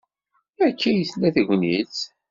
[0.67, 1.97] Akka ay tella tegnit.